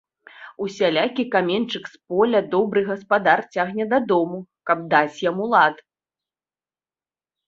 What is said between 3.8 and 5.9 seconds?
дадому, каб даць яму лад.